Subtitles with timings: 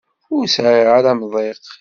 [0.35, 1.65] Ur sɛiɣ ara amḍiq.